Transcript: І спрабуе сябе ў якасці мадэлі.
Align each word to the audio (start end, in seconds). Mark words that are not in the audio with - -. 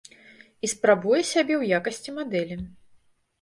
І 0.67 0.69
спрабуе 0.71 1.19
сябе 1.33 1.53
ў 1.61 1.79
якасці 1.81 2.15
мадэлі. 2.17 2.59